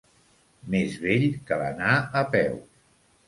[0.75, 2.57] Més vell que l'anar a peu.